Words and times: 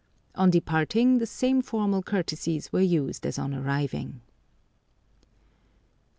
On 0.33 0.49
departing 0.49 1.19
the 1.19 1.27
same 1.27 1.61
formal 1.61 2.01
courtesies 2.01 2.71
were 2.73 2.81
used 2.81 3.23
as 3.23 3.37
on 3.37 3.53
arriving. 3.53 4.21